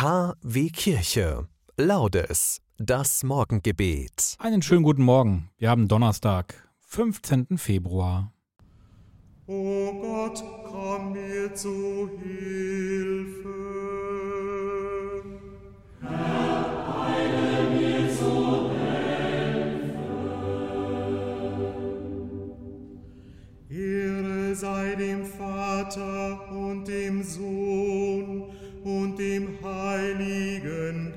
[0.00, 1.48] KW Kirche.
[1.76, 2.60] Laudes.
[2.76, 4.36] Das Morgengebet.
[4.38, 5.50] Einen schönen guten Morgen.
[5.58, 6.54] Wir haben Donnerstag,
[6.86, 7.58] 15.
[7.58, 8.32] Februar.
[9.48, 13.48] O Gott, komm mir zu Hilfe.
[23.68, 28.07] Ehre sei dem Vater und dem Sohn
[28.84, 31.07] und dem Heiligen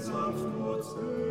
[0.00, 1.29] süßen Sanftmutsöl.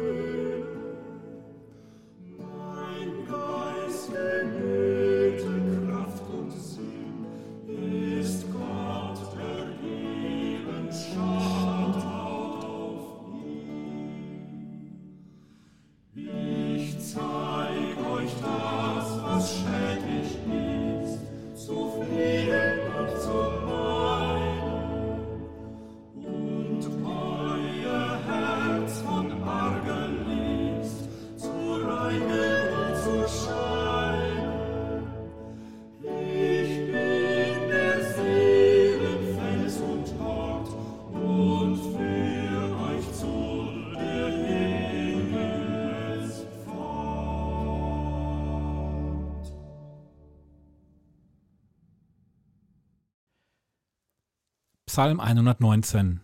[54.89, 56.21] Psalm 119.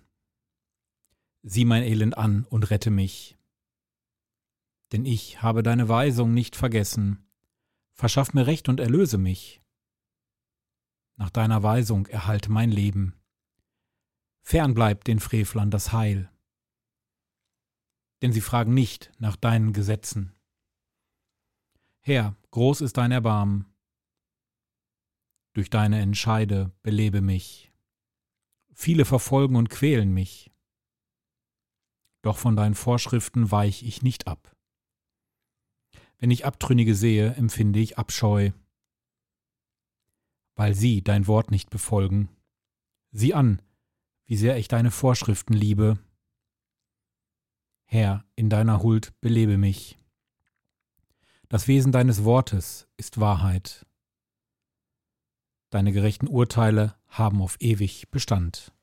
[1.44, 3.38] Sieh mein Elend an und rette mich.
[4.92, 7.30] Denn ich habe deine Weisung nicht vergessen.
[7.94, 9.62] Verschaff mir Recht und erlöse mich.
[11.16, 13.14] Nach deiner Weisung erhalte mein Leben.
[14.42, 16.32] Fern bleibt den Frevlern das Heil.
[18.24, 20.34] Denn sie fragen nicht nach deinen Gesetzen.
[22.02, 23.72] Herr, groß ist dein Erbarmen.
[25.54, 27.65] Durch deine Entscheide belebe mich.
[28.78, 30.52] Viele verfolgen und quälen mich.
[32.22, 34.54] Doch von deinen Vorschriften weich ich nicht ab.
[36.18, 38.52] Wenn ich Abtrünnige sehe, empfinde ich Abscheu,
[40.56, 42.30] weil sie dein Wort nicht befolgen.
[43.12, 43.62] Sieh an,
[44.26, 45.98] wie sehr ich deine Vorschriften liebe.
[47.86, 49.98] Herr, in deiner Huld belebe mich.
[51.48, 53.86] Das Wesen deines Wortes ist Wahrheit.
[55.70, 58.74] Deine gerechten Urteile haben auf ewig Bestand.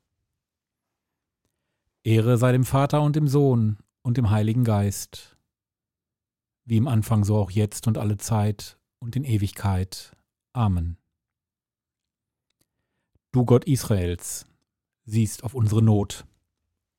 [2.02, 5.36] Ehre sei dem Vater und dem Sohn und dem Heiligen Geist,
[6.64, 10.16] wie im Anfang so auch jetzt und alle Zeit und in Ewigkeit.
[10.52, 10.96] Amen.
[13.30, 14.46] Du Gott Israels,
[15.04, 16.26] siehst auf unsere Not,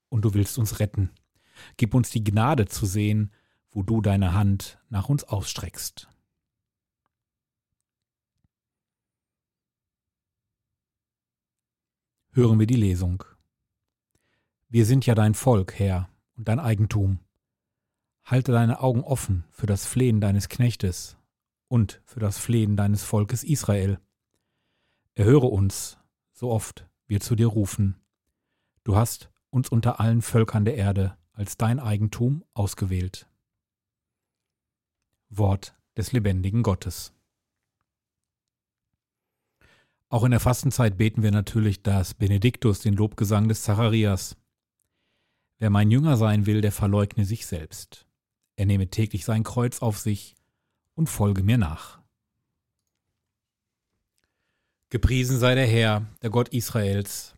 [0.09, 1.09] und du willst uns retten.
[1.77, 3.31] Gib uns die Gnade zu sehen,
[3.71, 6.07] wo du deine Hand nach uns ausstreckst.
[12.35, 13.24] Hören wir die Lesung.
[14.68, 17.19] Wir sind ja dein Volk, Herr, und dein Eigentum.
[18.24, 21.15] Halte deine Augen offen für das Flehen deines Knechtes
[21.68, 24.00] und für das Flehen deines Volkes Israel.
[25.13, 26.00] Erhöre uns,
[26.31, 28.01] so oft wir zu dir rufen.
[28.83, 33.29] Du hast uns unter allen Völkern der Erde als dein Eigentum ausgewählt.
[35.29, 37.13] Wort des lebendigen Gottes.
[40.13, 44.38] Auch in der Fastenzeit beten wir natürlich das Benediktus, den Lobgesang des Zacharias.
[45.57, 48.06] Wer mein Jünger sein will, der verleugne sich selbst.
[48.56, 50.36] Er nehme täglich sein Kreuz auf sich
[50.94, 52.00] und folge mir nach.
[54.92, 57.33] Gepriesen sei der Herr, der Gott Israels,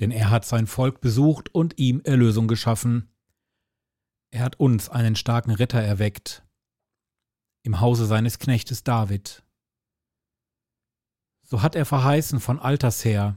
[0.00, 3.08] denn er hat sein Volk besucht und ihm Erlösung geschaffen.
[4.30, 6.44] Er hat uns einen starken Retter erweckt,
[7.62, 9.42] im Hause seines Knechtes David.
[11.50, 13.36] So hat er verheißen von alters her,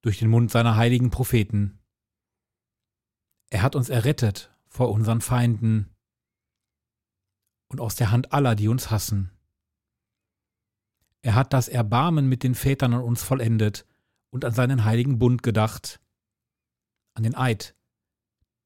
[0.00, 1.78] durch den Mund seiner heiligen Propheten.
[3.50, 5.94] Er hat uns errettet vor unseren Feinden
[7.68, 9.30] und aus der Hand aller, die uns hassen.
[11.20, 13.86] Er hat das Erbarmen mit den Vätern an uns vollendet
[14.30, 16.00] und an seinen heiligen Bund gedacht,
[17.12, 17.76] an den Eid,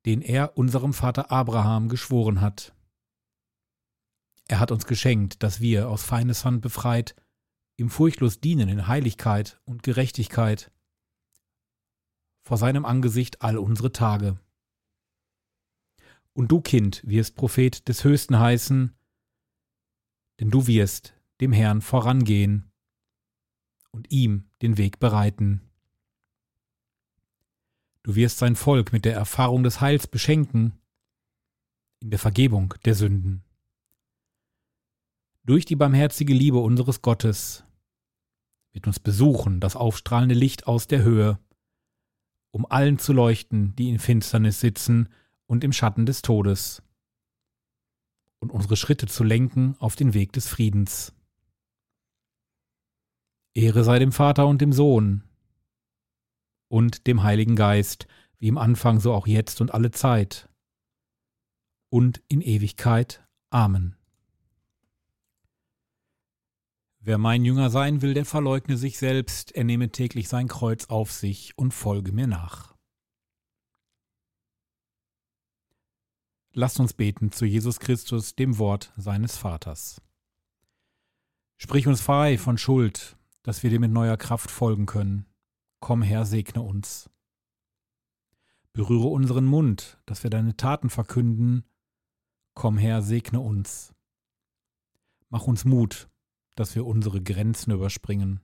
[0.04, 2.72] den er unserem Vater Abraham geschworen hat.
[4.46, 7.16] Er hat uns geschenkt, dass wir aus Feindes Hand befreit,
[7.76, 10.70] ihm furchtlos dienen in Heiligkeit und Gerechtigkeit,
[12.42, 14.38] vor seinem Angesicht all unsere Tage.
[16.32, 18.94] Und du, Kind, wirst Prophet des Höchsten heißen,
[20.38, 22.70] denn du wirst dem Herrn vorangehen
[23.90, 25.62] und ihm den Weg bereiten.
[28.02, 30.78] Du wirst sein Volk mit der Erfahrung des Heils beschenken,
[32.00, 33.42] in der Vergebung der Sünden.
[35.44, 37.65] Durch die barmherzige Liebe unseres Gottes
[38.76, 41.38] wird uns besuchen das aufstrahlende Licht aus der Höhe,
[42.50, 45.08] um allen zu leuchten, die in Finsternis sitzen
[45.46, 46.82] und im Schatten des Todes,
[48.38, 51.14] und unsere Schritte zu lenken auf den Weg des Friedens.
[53.54, 55.24] Ehre sei dem Vater und dem Sohn
[56.68, 58.06] und dem Heiligen Geist,
[58.38, 60.50] wie im Anfang so auch jetzt und alle Zeit
[61.88, 63.26] und in Ewigkeit.
[63.48, 63.96] Amen.
[67.06, 71.12] Wer mein Jünger sein will, der verleugne sich selbst, er nehme täglich sein Kreuz auf
[71.12, 72.74] sich und folge mir nach.
[76.52, 80.02] Lasst uns beten zu Jesus Christus, dem Wort seines Vaters.
[81.58, 85.26] Sprich uns frei von Schuld, dass wir dir mit neuer Kraft folgen können.
[85.78, 87.08] Komm her, segne uns.
[88.72, 91.62] Berühre unseren Mund, dass wir deine Taten verkünden.
[92.54, 93.94] Komm her, segne uns.
[95.28, 96.08] Mach uns Mut,
[96.56, 98.40] dass wir unsere Grenzen überspringen.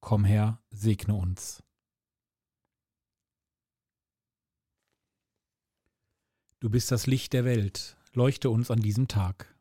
[0.00, 1.62] Komm her, segne uns.
[6.60, 9.54] Du bist das Licht der Welt, leuchte uns an diesem Tag.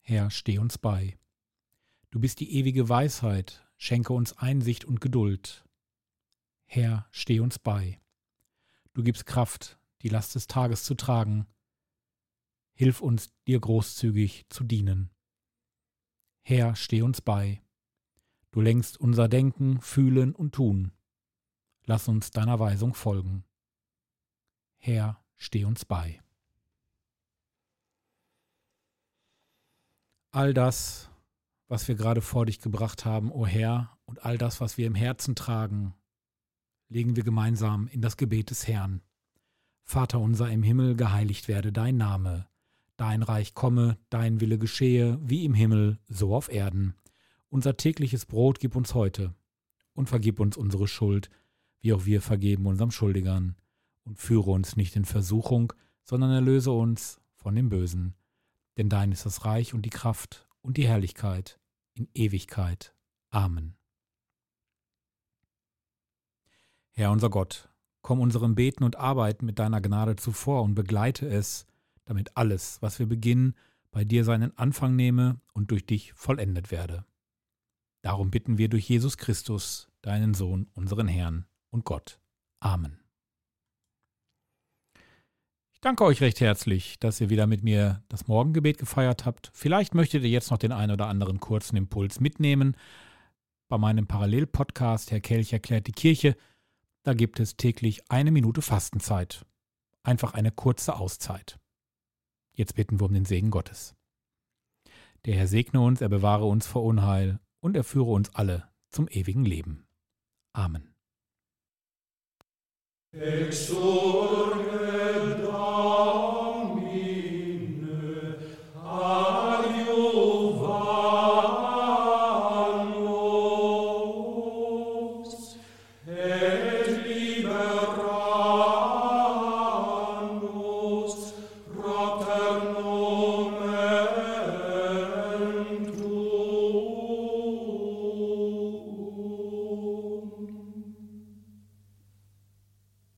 [0.00, 1.18] Herr, steh uns bei.
[2.10, 5.64] Du bist die ewige Weisheit, schenke uns Einsicht und Geduld.
[6.64, 8.00] Herr, steh uns bei.
[8.92, 11.46] Du gibst Kraft, die Last des Tages zu tragen.
[12.74, 15.10] Hilf uns, dir großzügig zu dienen.
[16.50, 17.60] Herr, steh uns bei.
[18.52, 20.92] Du lenkst unser Denken, Fühlen und Tun.
[21.84, 23.44] Lass uns deiner Weisung folgen.
[24.78, 26.22] Herr, steh uns bei.
[30.30, 31.10] All das,
[31.66, 34.94] was wir gerade vor dich gebracht haben, o Herr, und all das, was wir im
[34.94, 35.92] Herzen tragen,
[36.88, 39.02] legen wir gemeinsam in das Gebet des Herrn.
[39.82, 42.48] Vater unser im Himmel, geheiligt werde dein Name,
[42.98, 46.94] dein Reich komme, dein Wille geschehe, wie im Himmel, so auf Erden.
[47.48, 49.34] Unser tägliches Brot gib uns heute,
[49.94, 51.30] und vergib uns unsere Schuld,
[51.80, 53.56] wie auch wir vergeben unserem Schuldigern.
[54.04, 58.14] Und führe uns nicht in Versuchung, sondern erlöse uns von dem Bösen.
[58.76, 61.58] Denn dein ist das Reich und die Kraft und die Herrlichkeit
[61.94, 62.94] in Ewigkeit.
[63.30, 63.76] Amen.
[66.92, 67.68] Herr unser Gott,
[68.00, 71.66] komm unserem Beten und Arbeiten mit deiner Gnade zuvor und begleite es,
[72.08, 73.54] damit alles, was wir beginnen,
[73.90, 77.04] bei dir seinen Anfang nehme und durch dich vollendet werde.
[78.02, 82.18] Darum bitten wir durch Jesus Christus, deinen Sohn, unseren Herrn und Gott.
[82.60, 82.98] Amen.
[85.74, 89.50] Ich danke euch recht herzlich, dass ihr wieder mit mir das Morgengebet gefeiert habt.
[89.52, 92.76] Vielleicht möchtet ihr jetzt noch den einen oder anderen kurzen Impuls mitnehmen.
[93.68, 96.36] Bei meinem Parallelpodcast Herr Kelch erklärt die Kirche,
[97.02, 99.44] da gibt es täglich eine Minute Fastenzeit.
[100.02, 101.58] Einfach eine kurze Auszeit.
[102.58, 103.94] Jetzt bitten wir um den Segen Gottes.
[105.26, 109.06] Der Herr segne uns, er bewahre uns vor Unheil und er führe uns alle zum
[109.06, 109.86] ewigen Leben.
[110.54, 110.92] Amen.
[113.12, 114.87] Exorge